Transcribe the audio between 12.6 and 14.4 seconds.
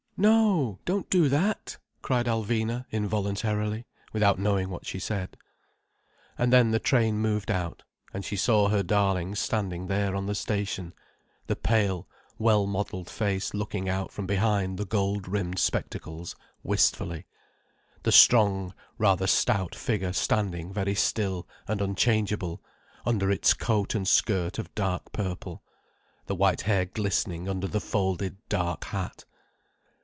modelled face looking out from